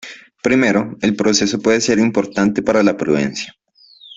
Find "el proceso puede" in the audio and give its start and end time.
1.03-1.79